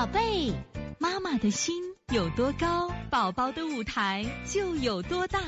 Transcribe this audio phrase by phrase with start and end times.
[0.00, 0.50] 宝贝，
[0.98, 1.74] 妈妈的心
[2.10, 5.38] 有多高，宝宝的舞台就有多大。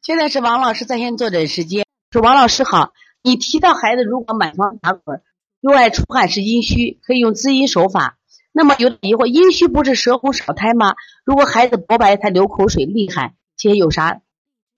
[0.00, 1.84] 现在是王老师在线坐诊时间。
[2.12, 2.92] 说王老师好，
[3.24, 5.22] 你提到孩子如果满床打滚，
[5.60, 8.16] 又爱出汗是阴虚，可以用滋阴手法。
[8.52, 10.94] 那么有点疑惑，阴虚不是舌红少苔吗？
[11.24, 14.20] 如果孩子薄白，苔流口水厉害，且有啥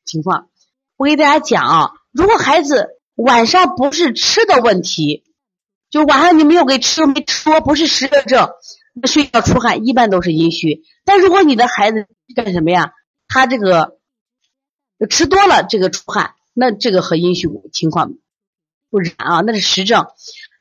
[0.07, 0.48] 情况？
[0.96, 5.25] 我给大家讲啊，如果孩子晚上不是吃的问题。
[5.92, 8.48] 就晚上你没有给吃没吃多，不是湿热症，
[9.05, 10.83] 睡觉出汗一般都是阴虚。
[11.05, 12.95] 但如果你的孩子干什么呀？
[13.28, 13.98] 他这个
[15.10, 18.14] 吃多了这个出汗，那这个和阴虚情况
[18.88, 20.06] 不然啊，那是实症。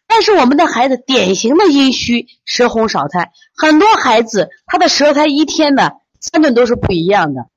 [0.05, 7.47] 但是我们的孩子典型的阴虚，舌红少苔，很多孩子他的舌苔一天的三顿都是不一样的。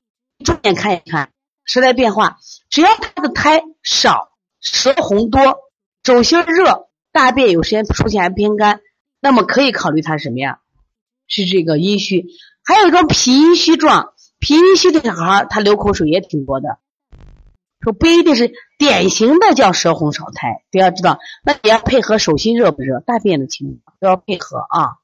[0.44, 1.32] 重点看一看
[1.64, 2.38] 舌苔变化，
[2.70, 5.56] 只要他的苔少，舌红多，
[6.04, 6.86] 手心热。
[7.14, 8.80] 大便有时间出现偏干，
[9.20, 10.58] 那么可以考虑他什么呀？
[11.28, 12.26] 是这个阴虚，
[12.64, 16.80] 还有一种脾阴虚状，脾阴虚的小孩他流口水也挺多的，
[17.80, 24.98] 说不一定是典型的叫舌红少苔，都要知道，那也要配合手心热不热，大便的情况都要配合啊。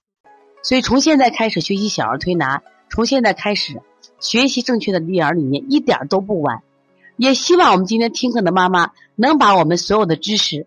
[0.64, 3.80] 所以从现在开始学习小儿推拿，从现在开始
[4.18, 6.64] 学习正确的育儿理念，一点都不晚。
[7.16, 10.66] 也希望我们今天听课的妈妈能把我们所有的知识。